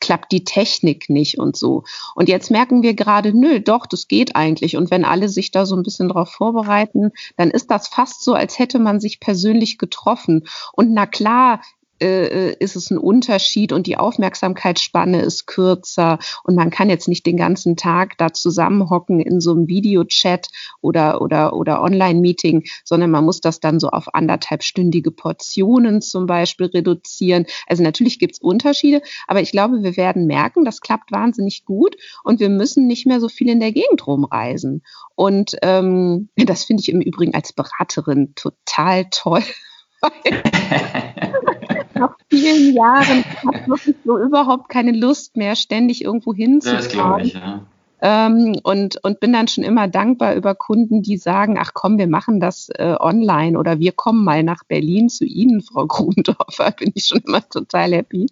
[0.00, 1.84] klappt die Technik nicht und so.
[2.14, 4.76] Und jetzt merken wir gerade, nö, doch, das geht eigentlich.
[4.76, 8.34] Und wenn alle sich da so ein bisschen drauf vorbereiten, dann ist das fast so,
[8.34, 10.46] als hätte man sich persönlich getroffen.
[10.72, 11.60] Und na klar,
[12.00, 17.26] äh, ist es ein Unterschied und die Aufmerksamkeitsspanne ist kürzer und man kann jetzt nicht
[17.26, 20.48] den ganzen Tag da zusammenhocken in so einem Videochat
[20.80, 26.66] oder, oder, oder Online-Meeting, sondern man muss das dann so auf anderthalbstündige Portionen zum Beispiel
[26.66, 27.46] reduzieren.
[27.66, 31.96] Also natürlich gibt es Unterschiede, aber ich glaube, wir werden merken, das klappt wahnsinnig gut
[32.24, 34.82] und wir müssen nicht mehr so viel in der Gegend rumreisen.
[35.14, 39.42] Und ähm, das finde ich im Übrigen als Beraterin total toll.
[41.98, 46.84] nach vielen Jahren habe wirklich so überhaupt keine Lust mehr, ständig irgendwo hinzufahren.
[46.84, 47.62] Das glaube ich, ja.
[48.00, 52.06] Ähm, und, und bin dann schon immer dankbar über Kunden, die sagen, ach komm, wir
[52.06, 56.92] machen das äh, online oder wir kommen mal nach Berlin zu Ihnen, Frau Grundorfer, bin
[56.94, 58.26] ich schon immer total happy,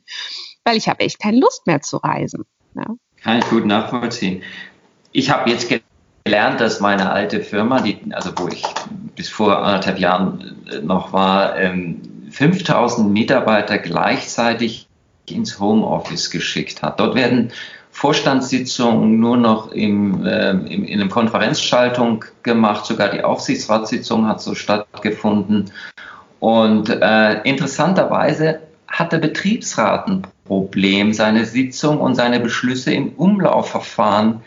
[0.64, 2.44] weil ich habe echt keine Lust mehr zu reisen.
[2.74, 2.94] Ja.
[3.22, 4.42] Kann ich gut nachvollziehen.
[5.10, 5.68] Ich habe jetzt
[6.24, 8.62] gelernt, dass meine alte Firma, die, also wo ich
[9.16, 12.02] bis vor anderthalb Jahren äh, noch war, ähm,
[12.36, 14.88] 5000 Mitarbeiter gleichzeitig
[15.26, 17.00] ins Homeoffice geschickt hat.
[17.00, 17.50] Dort werden
[17.92, 24.54] Vorstandssitzungen nur noch im, äh, im, in einer Konferenzschaltung gemacht, sogar die Aufsichtsratssitzung hat so
[24.54, 25.72] stattgefunden.
[26.38, 34.42] Und äh, interessanterweise hat der Betriebsrat ein Problem, seine Sitzung und seine Beschlüsse im Umlaufverfahren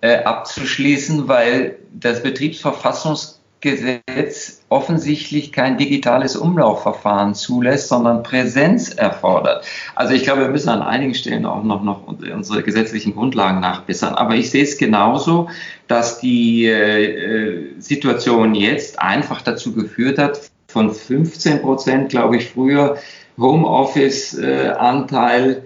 [0.00, 9.64] äh, abzuschließen, weil das Betriebsverfassungsgesetz Gesetz offensichtlich kein digitales Umlaufverfahren zulässt, sondern Präsenz erfordert.
[9.94, 14.14] Also ich glaube, wir müssen an einigen Stellen auch noch, noch unsere gesetzlichen Grundlagen nachbessern.
[14.14, 15.48] Aber ich sehe es genauso,
[15.88, 22.98] dass die äh, Situation jetzt einfach dazu geführt hat, von 15 Prozent, glaube ich, früher
[23.38, 25.62] Homeoffice-Anteil äh,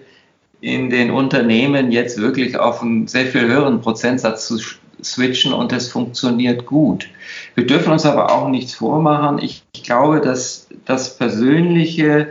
[0.61, 4.61] in den Unternehmen jetzt wirklich auf einen sehr viel höheren Prozentsatz zu
[5.03, 7.09] switchen und es funktioniert gut.
[7.55, 9.39] Wir dürfen uns aber auch nichts vormachen.
[9.39, 12.29] Ich, ich glaube, dass das persönliche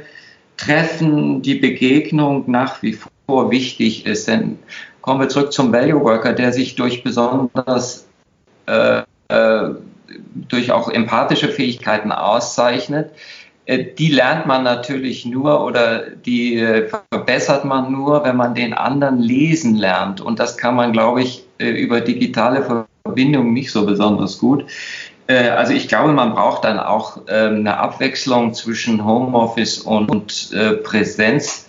[0.58, 4.28] Treffen, die Begegnung nach wie vor wichtig ist.
[4.28, 4.60] Denn
[5.02, 8.08] kommen wir zurück zum Value Worker, der sich durch besonders
[8.66, 9.70] äh, äh,
[10.48, 13.12] durch auch empathische Fähigkeiten auszeichnet.
[13.66, 18.74] Äh, die lernt man natürlich nur oder die äh, verbessert man nur, wenn man den
[18.74, 20.22] anderen lesen lernt.
[20.22, 24.66] Und das kann man, glaube ich, äh, über digitale Verbindungen nicht so besonders gut.
[25.32, 30.50] Also ich glaube, man braucht dann auch ähm, eine Abwechslung zwischen Homeoffice und
[30.84, 31.68] Präsenz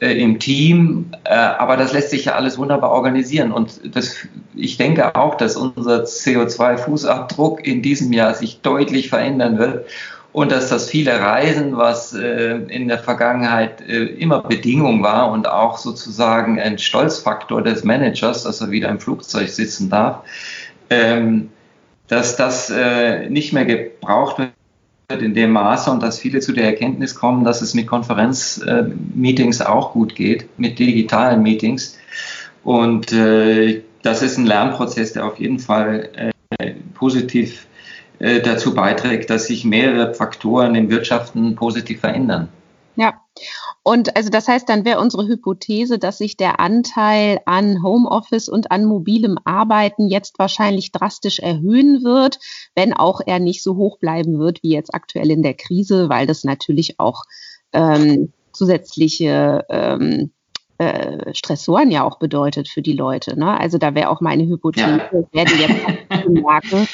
[0.00, 1.06] im Team.
[1.24, 3.50] Aber das lässt sich ja alles wunderbar organisieren.
[3.50, 4.14] Und das,
[4.54, 9.86] ich denke auch, dass unser CO2-Fußabdruck in diesem Jahr sich deutlich verändern wird
[10.32, 15.48] und dass das viele Reisen, was äh, in der Vergangenheit äh, immer Bedingung war und
[15.48, 20.20] auch sozusagen ein Stolzfaktor des Managers, dass er wieder im Flugzeug sitzen darf,
[20.90, 21.50] ähm,
[22.08, 26.64] dass das äh, nicht mehr gebraucht wird in dem Maße und dass viele zu der
[26.64, 31.98] Erkenntnis kommen, dass es mit Konferenzmeetings auch gut geht, mit digitalen Meetings.
[32.64, 37.66] Und äh, das ist ein Lernprozess, der auf jeden Fall äh, positiv
[38.18, 42.48] äh, dazu beiträgt, dass sich mehrere Faktoren im Wirtschaften positiv verändern.
[43.82, 48.70] Und also das heißt, dann wäre unsere Hypothese, dass sich der Anteil an Homeoffice und
[48.70, 52.38] an mobilem Arbeiten jetzt wahrscheinlich drastisch erhöhen wird,
[52.74, 56.26] wenn auch er nicht so hoch bleiben wird wie jetzt aktuell in der Krise, weil
[56.26, 57.22] das natürlich auch
[57.72, 60.30] ähm, zusätzliche ähm,
[60.78, 63.38] äh, Stressoren ja auch bedeutet für die Leute.
[63.38, 63.58] Ne?
[63.58, 65.22] Also da wäre auch meine Hypothese, ja.
[65.32, 66.88] werden jetzt merken,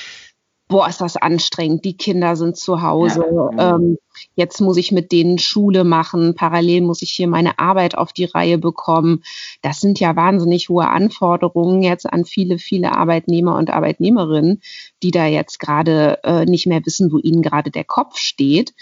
[0.75, 3.77] boah, ist das anstrengend, die Kinder sind zu Hause, ja.
[3.77, 3.97] ähm,
[4.35, 8.25] jetzt muss ich mit denen Schule machen, parallel muss ich hier meine Arbeit auf die
[8.25, 9.23] Reihe bekommen.
[9.63, 14.63] Das sind ja wahnsinnig hohe Anforderungen jetzt an viele, viele Arbeitnehmer und Arbeitnehmerinnen,
[15.05, 18.75] die da jetzt gerade äh, nicht mehr wissen, wo ihnen gerade der Kopf steht.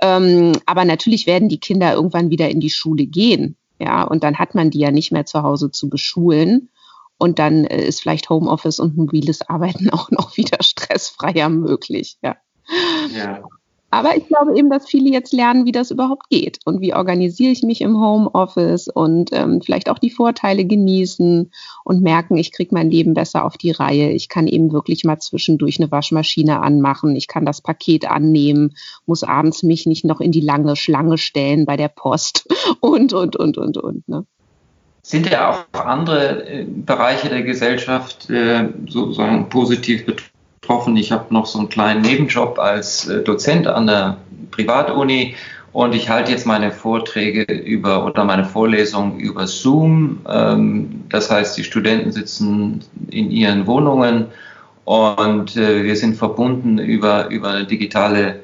[0.00, 3.56] Ähm, aber natürlich werden die Kinder irgendwann wieder in die Schule gehen.
[3.80, 6.68] Ja, und dann hat man die ja nicht mehr zu Hause zu beschulen.
[7.20, 12.16] Und dann äh, ist vielleicht Homeoffice und mobiles Arbeiten auch noch wieder stressfreier möglich.
[12.22, 12.36] Ja.
[13.14, 13.42] ja.
[13.92, 17.50] Aber ich glaube eben, dass viele jetzt lernen, wie das überhaupt geht und wie organisiere
[17.50, 21.50] ich mich im Homeoffice und ähm, vielleicht auch die Vorteile genießen
[21.84, 24.12] und merken, ich kriege mein Leben besser auf die Reihe.
[24.12, 27.16] Ich kann eben wirklich mal zwischendurch eine Waschmaschine anmachen.
[27.16, 31.66] Ich kann das Paket annehmen, muss abends mich nicht noch in die lange Schlange stellen
[31.66, 32.46] bei der Post
[32.80, 34.08] und, und, und, und, und.
[34.08, 34.24] Ne?
[35.10, 40.96] Sind ja auch andere äh, Bereiche der Gesellschaft äh, sozusagen positiv betroffen.
[40.96, 44.18] Ich habe noch so einen kleinen Nebenjob als äh, Dozent an der
[44.52, 45.34] Privatuni
[45.72, 50.20] und ich halte jetzt meine Vorträge über oder meine Vorlesungen über Zoom.
[50.28, 54.26] Ähm, das heißt, die Studenten sitzen in ihren Wohnungen
[54.84, 58.40] und wir sind verbunden über, über digitale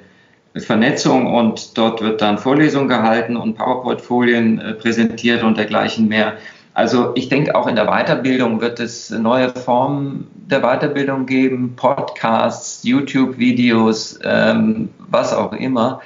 [0.60, 6.34] Vernetzung und dort wird dann Vorlesung gehalten und PowerPoint-Folien äh, präsentiert und dergleichen mehr.
[6.76, 12.84] Also ich denke, auch in der Weiterbildung wird es neue Formen der Weiterbildung geben, Podcasts,
[12.84, 16.02] YouTube-Videos, ähm, was auch immer.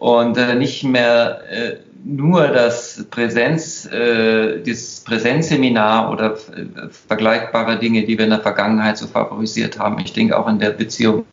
[0.00, 8.04] Und äh, nicht mehr äh, nur das Präsenz, äh, das Präsenzseminar oder äh, vergleichbare Dinge,
[8.04, 10.00] die wir in der Vergangenheit so favorisiert haben.
[10.00, 11.26] Ich denke, auch in der Beziehung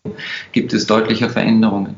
[0.52, 1.96] gibt es deutliche Veränderungen.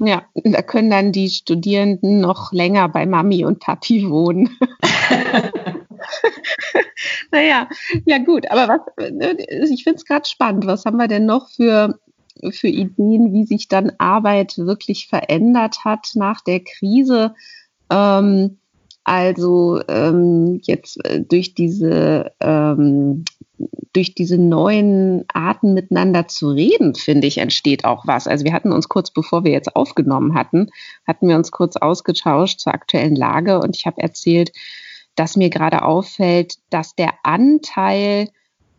[0.00, 4.50] Ja, da können dann die Studierenden noch länger bei Mami und Papi wohnen.
[7.32, 7.68] naja,
[8.04, 9.36] ja gut, aber was, ne,
[9.72, 10.66] ich finde es gerade spannend.
[10.66, 11.98] Was haben wir denn noch für,
[12.50, 17.34] für Ideen, wie sich dann Arbeit wirklich verändert hat nach der Krise?
[17.90, 18.58] Ähm,
[19.04, 23.24] also ähm, jetzt äh, durch diese ähm,
[23.92, 28.26] durch diese neuen Arten miteinander zu reden, finde ich, entsteht auch was.
[28.26, 30.70] Also wir hatten uns kurz bevor wir jetzt aufgenommen hatten,
[31.06, 34.50] hatten wir uns kurz ausgetauscht zur aktuellen Lage und ich habe erzählt,
[35.16, 38.28] dass mir gerade auffällt, dass der Anteil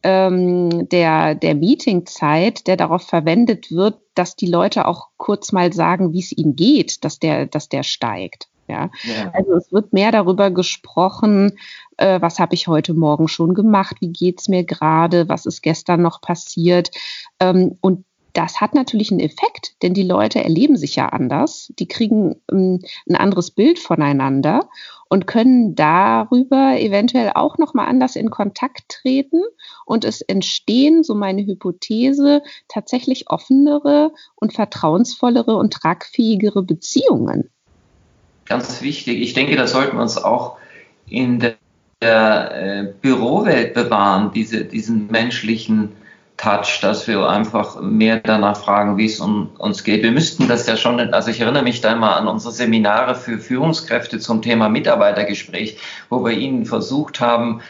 [0.04, 6.14] ähm, der, der Meetingzeit, der darauf verwendet wird, dass die Leute auch kurz mal sagen,
[6.14, 8.48] wie es ihnen geht, dass der, dass der steigt.
[8.68, 8.90] Ja.
[9.04, 9.32] ja.
[9.34, 11.58] Also es wird mehr darüber gesprochen,
[11.98, 16.02] äh, was habe ich heute Morgen schon gemacht, wie geht's mir gerade, was ist gestern
[16.02, 16.92] noch passiert.
[17.40, 21.88] Ähm, und das hat natürlich einen Effekt, denn die Leute erleben sich ja anders, die
[21.88, 24.70] kriegen ähm, ein anderes Bild voneinander
[25.08, 29.42] und können darüber eventuell auch noch mal anders in Kontakt treten
[29.86, 37.50] und es entstehen, so meine Hypothese, tatsächlich offenere und vertrauensvollere und tragfähigere Beziehungen.
[38.46, 39.22] Ganz wichtig.
[39.22, 40.58] Ich denke, da sollten wir uns auch
[41.08, 41.56] in der,
[42.02, 45.94] der äh, Bürowelt bewahren, diese, diesen menschlichen
[46.38, 50.04] Touch, dass wir einfach mehr danach fragen, wie es um uns geht.
[50.04, 53.38] Wir müssten das ja schon, also ich erinnere mich da mal an unsere Seminare für
[53.38, 55.78] Führungskräfte zum Thema Mitarbeitergespräch,
[56.10, 57.62] wo wir ihnen versucht haben,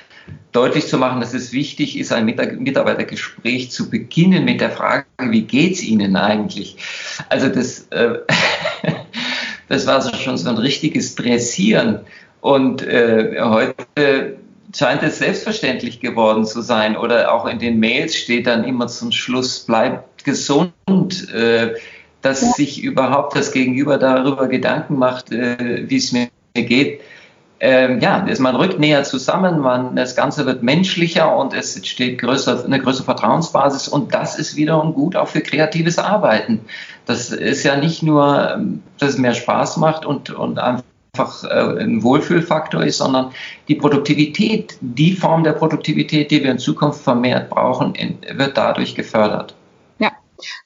[0.51, 5.43] deutlich zu machen, dass es wichtig ist, ein Mitarbeitergespräch zu beginnen mit der Frage, wie
[5.43, 6.77] geht's Ihnen eigentlich?
[7.29, 8.19] Also das, äh,
[9.67, 11.99] das war so schon so ein richtiges Dressieren.
[12.41, 14.37] Und äh, heute
[14.75, 16.97] scheint es selbstverständlich geworden zu sein.
[16.97, 20.73] Oder auch in den Mails steht dann immer zum Schluss, bleibt gesund,
[21.33, 21.75] äh,
[22.21, 22.51] dass ja.
[22.51, 27.01] sich überhaupt das Gegenüber darüber Gedanken macht, äh, wie es mir geht.
[27.61, 32.65] Ähm, ja, man rückt näher zusammen, man, das Ganze wird menschlicher und es entsteht größer,
[32.65, 36.59] eine größere Vertrauensbasis und das ist wiederum gut auch für kreatives Arbeiten.
[37.05, 40.83] Das ist ja nicht nur, ähm, dass es mehr Spaß macht und, und einfach
[41.19, 43.31] einfach äh, ein Wohlfühlfaktor ist, sondern
[43.67, 47.93] die Produktivität, die Form der Produktivität, die wir in Zukunft vermehrt brauchen,
[48.33, 49.55] wird dadurch gefördert.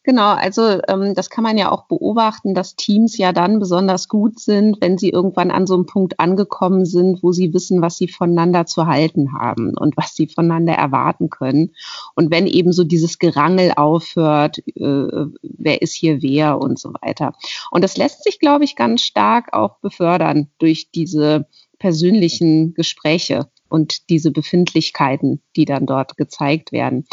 [0.04, 4.40] Genau, also ähm, das kann man ja auch beobachten, dass Teams ja dann besonders gut
[4.40, 8.08] sind, wenn sie irgendwann an so einem Punkt angekommen sind, wo sie wissen, was sie
[8.08, 11.76] voneinander zu halten haben und was sie voneinander erwarten können.
[12.16, 17.34] Und wenn eben so dieses Gerangel aufhört, äh, wer ist hier wer und so weiter.
[17.72, 21.48] Und das lässt sich, glaube ich, ganz stark auch befördern durch diese
[21.80, 27.06] persönlichen Gespräche und diese Befindlichkeiten, die dann dort gezeigt werden.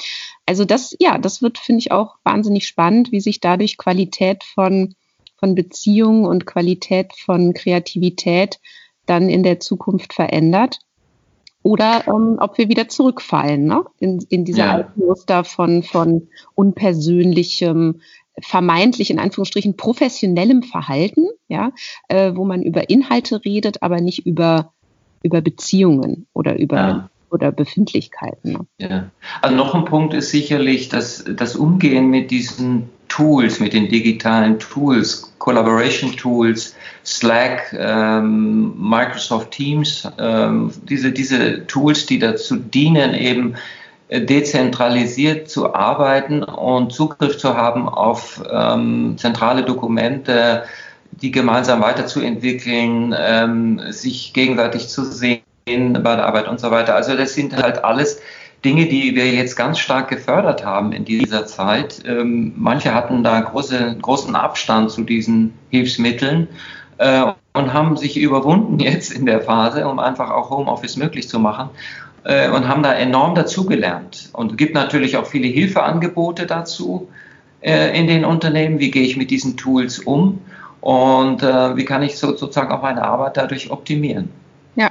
[0.46, 4.94] Also das, ja, das wird, finde ich, auch wahnsinnig spannend, wie sich dadurch Qualität von,
[5.36, 8.58] von Beziehungen und Qualität von Kreativität
[9.06, 10.80] dann in der Zukunft verändert.
[11.62, 13.84] Oder ähm, ob wir wieder zurückfallen ne?
[13.98, 14.72] in, in diese ja.
[14.72, 18.00] alten Muster von, von unpersönlichem,
[18.40, 21.72] vermeintlich in Anführungsstrichen professionellem Verhalten, ja,
[22.08, 24.74] äh, wo man über Inhalte redet, aber nicht über
[25.26, 27.10] über Beziehungen oder über ja.
[27.30, 28.52] oder Befindlichkeiten.
[28.52, 28.66] Ne?
[28.78, 29.10] Ja.
[29.42, 34.58] Also noch ein Punkt ist sicherlich dass das Umgehen mit diesen Tools, mit den digitalen
[34.58, 43.54] Tools, Collaboration Tools, Slack, ähm, Microsoft Teams, ähm, diese, diese Tools, die dazu dienen, eben
[44.08, 50.64] äh, dezentralisiert zu arbeiten und Zugriff zu haben auf ähm, zentrale Dokumente,
[51.22, 56.94] die gemeinsam weiterzuentwickeln, ähm, sich gegenseitig zu sehen bei der Arbeit und so weiter.
[56.94, 58.20] Also das sind halt alles
[58.64, 62.02] Dinge, die wir jetzt ganz stark gefördert haben in dieser Zeit.
[62.06, 66.48] Ähm, manche hatten da große, großen Abstand zu diesen Hilfsmitteln
[66.98, 67.24] äh,
[67.54, 71.70] und haben sich überwunden jetzt in der Phase, um einfach auch Homeoffice möglich zu machen
[72.24, 74.30] äh, und haben da enorm dazugelernt.
[74.32, 77.08] Und es gibt natürlich auch viele Hilfeangebote dazu
[77.60, 78.78] äh, in den Unternehmen.
[78.80, 80.40] Wie gehe ich mit diesen Tools um?
[80.80, 84.30] Und äh, wie kann ich so, sozusagen auch meine Arbeit dadurch optimieren.
[84.74, 84.90] Ja.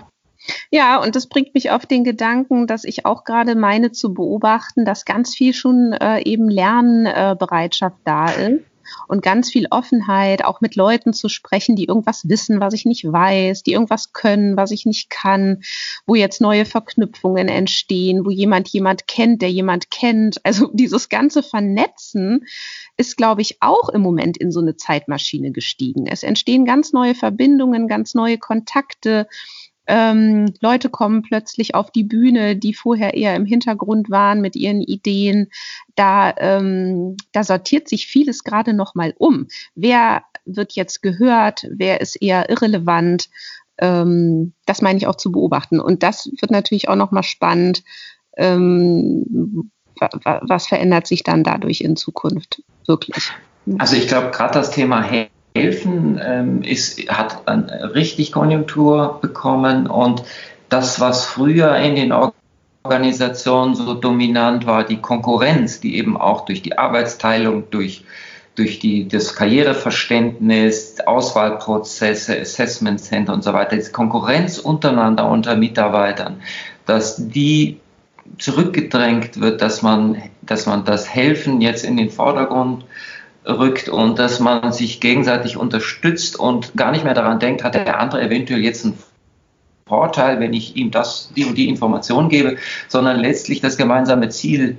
[0.70, 4.86] Ja, und das bringt mich auf den Gedanken, dass ich auch gerade meine zu beobachten,
[4.86, 8.62] dass ganz viel schon äh, eben Lernbereitschaft da ist.
[9.08, 13.06] Und ganz viel Offenheit, auch mit Leuten zu sprechen, die irgendwas wissen, was ich nicht
[13.12, 15.64] weiß, die irgendwas können, was ich nicht kann,
[16.06, 20.40] wo jetzt neue Verknüpfungen entstehen, wo jemand jemand kennt, der jemand kennt.
[20.44, 22.46] Also dieses ganze Vernetzen
[22.98, 26.08] ist, glaube ich, auch im Moment in so eine Zeitmaschine gestiegen.
[26.08, 29.28] Es entstehen ganz neue Verbindungen, ganz neue Kontakte.
[29.88, 34.82] Ähm, Leute kommen plötzlich auf die Bühne, die vorher eher im Hintergrund waren mit ihren
[34.82, 35.50] Ideen.
[35.96, 39.48] Da, ähm, da sortiert sich vieles gerade noch mal um.
[39.76, 41.68] Wer wird jetzt gehört?
[41.70, 43.30] Wer ist eher irrelevant?
[43.78, 45.80] Ähm, das meine ich auch zu beobachten.
[45.80, 47.84] Und das wird natürlich auch noch mal spannend.
[48.38, 49.72] Ähm,
[50.22, 53.32] was verändert sich dann dadurch in Zukunft wirklich?
[53.78, 55.02] Also ich glaube, gerade das Thema
[55.56, 60.24] helfen ähm, ist, hat eine richtig Konjunktur bekommen und
[60.70, 62.14] das, was früher in den
[62.84, 68.03] Organisationen so dominant war, die Konkurrenz, die eben auch durch die Arbeitsteilung, durch,
[68.56, 76.41] durch die, das Karriereverständnis, Auswahlprozesse, Assessment Center und so weiter, die Konkurrenz untereinander unter Mitarbeitern,
[76.86, 77.80] dass die
[78.39, 82.86] zurückgedrängt wird, dass man, dass man das Helfen jetzt in den Vordergrund
[83.48, 88.00] rückt und dass man sich gegenseitig unterstützt und gar nicht mehr daran denkt, hat der
[88.00, 88.98] andere eventuell jetzt einen
[89.88, 94.78] Vorteil, wenn ich ihm das, die und die Information gebe, sondern letztlich das gemeinsame Ziel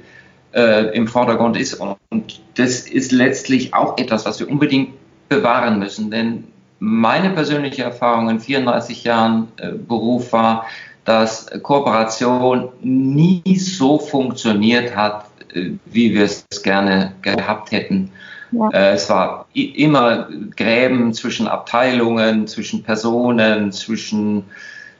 [0.52, 1.74] äh, im Vordergrund ist.
[1.74, 4.94] Und das ist letztlich auch etwas, was wir unbedingt
[5.28, 6.10] bewahren müssen.
[6.10, 6.44] Denn
[6.80, 10.66] meine persönliche Erfahrung in 34 Jahren äh, Beruf war,
[11.04, 18.10] dass Kooperation nie so funktioniert hat, äh, wie wir es gerne gehabt hätten.
[18.58, 18.70] Ja.
[18.70, 24.44] Äh, es war immer Gräben zwischen Abteilungen, zwischen Personen, zwischen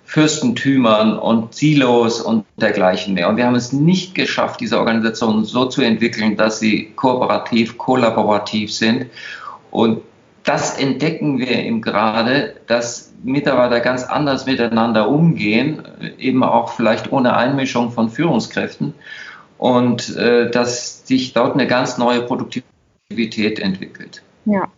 [0.05, 3.29] Fürstentümern und Silos und dergleichen mehr.
[3.29, 8.73] Und wir haben es nicht geschafft, diese Organisationen so zu entwickeln, dass sie kooperativ, kollaborativ
[8.73, 9.07] sind.
[9.73, 10.03] Und
[10.45, 15.83] das entdecken wir eben gerade, dass Mitarbeiter ganz anders miteinander umgehen,
[16.19, 18.95] eben auch vielleicht ohne Einmischung von Führungskräften
[19.59, 22.76] und äh, dass sich dort eine ganz neue Produktivität
[23.09, 24.23] Aktivität entwickelt.
[24.47, 24.69] Ja.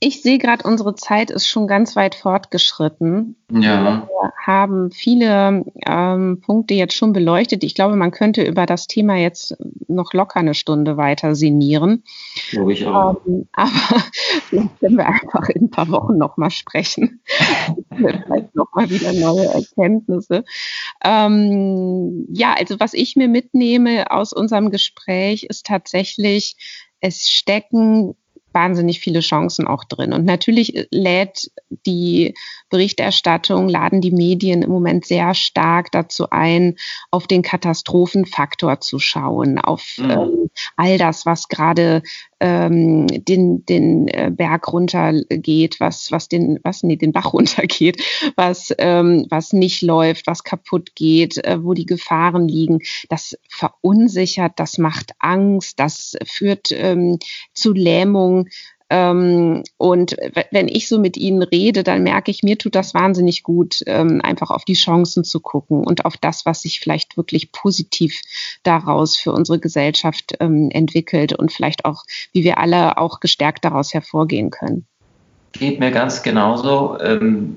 [0.00, 3.34] Ich sehe gerade, unsere Zeit ist schon ganz weit fortgeschritten.
[3.50, 4.06] Ja.
[4.06, 7.64] Wir haben viele ähm, Punkte jetzt schon beleuchtet.
[7.64, 9.56] Ich glaube, man könnte über das Thema jetzt
[9.88, 12.04] noch locker eine Stunde weiter sinnieren.
[12.50, 13.20] Glaube ich auch.
[13.26, 13.70] Ähm, aber
[14.48, 17.20] vielleicht können wir einfach in ein paar Wochen nochmal sprechen.
[17.96, 20.44] vielleicht nochmal wieder neue Erkenntnisse.
[21.02, 26.56] Ähm, ja, also was ich mir mitnehme aus unserem Gespräch ist tatsächlich,
[27.00, 28.14] es stecken
[28.52, 30.12] wahnsinnig viele Chancen auch drin.
[30.12, 31.50] Und natürlich lädt
[31.86, 32.34] die
[32.68, 36.76] Berichterstattung, laden die Medien im Moment sehr stark dazu ein,
[37.10, 40.10] auf den Katastrophenfaktor zu schauen, auf mhm.
[40.10, 42.02] ähm, all das, was gerade
[42.40, 48.02] ähm, den, den äh, Berg runtergeht, was, was den, was, nee, den Bach runtergeht,
[48.36, 52.80] was, ähm, was nicht läuft, was kaputt geht, äh, wo die Gefahren liegen.
[53.08, 57.18] Das verunsichert, das macht Angst, das führt ähm,
[57.52, 58.48] zu Lähmung.
[58.90, 60.16] Ähm, und
[60.50, 64.20] wenn ich so mit ihnen rede, dann merke ich, mir tut das wahnsinnig gut, ähm,
[64.22, 68.20] einfach auf die Chancen zu gucken und auf das, was sich vielleicht wirklich positiv
[68.62, 73.92] daraus für unsere Gesellschaft ähm, entwickelt und vielleicht auch, wie wir alle auch gestärkt daraus
[73.92, 74.86] hervorgehen können.
[75.52, 76.98] Geht mir ganz genauso.
[77.00, 77.56] Ähm,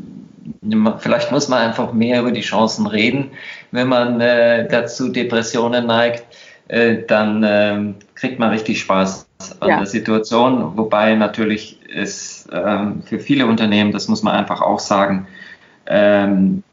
[0.99, 3.31] vielleicht muss man einfach mehr über die Chancen reden.
[3.71, 6.25] Wenn man äh, dazu Depressionen neigt,
[6.67, 9.27] dann äh, kriegt man richtig Spaß
[9.59, 9.77] an ja.
[9.77, 15.27] der Situation, wobei natürlich es ähm, für viele Unternehmen, das muss man einfach auch sagen,
[15.87, 16.63] ähm,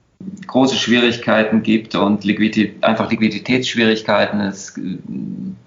[0.46, 4.40] große Schwierigkeiten gibt und Liquidität, einfach Liquiditätsschwierigkeiten.
[4.40, 4.78] Es,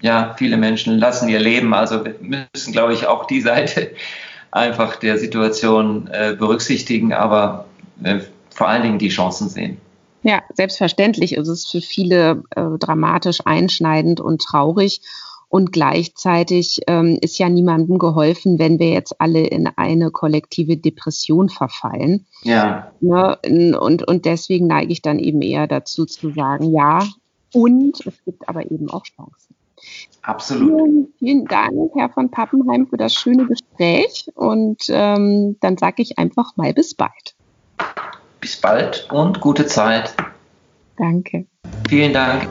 [0.00, 3.90] ja, viele Menschen lassen ihr Leben, also wir müssen, glaube ich, auch die Seite
[4.50, 7.64] einfach der Situation äh, berücksichtigen, aber
[8.02, 8.20] äh,
[8.50, 9.78] vor allen Dingen die Chancen sehen.
[10.22, 15.00] Ja, selbstverständlich ist es für viele äh, dramatisch einschneidend und traurig.
[15.48, 21.50] Und gleichzeitig ähm, ist ja niemandem geholfen, wenn wir jetzt alle in eine kollektive Depression
[21.50, 22.24] verfallen.
[22.42, 22.90] Ja.
[23.00, 23.36] Ne?
[23.78, 27.00] Und, und deswegen neige ich dann eben eher dazu zu sagen, ja,
[27.52, 29.54] und es gibt aber eben auch Chancen.
[30.22, 30.70] Absolut.
[30.70, 34.30] Vielen, vielen Dank, Herr von Pappenheim, für das schöne Gespräch.
[34.34, 37.34] Und ähm, dann sage ich einfach mal bis bald.
[38.42, 40.14] Bis bald und gute Zeit.
[40.98, 41.46] Danke.
[41.88, 42.48] Vielen Dank.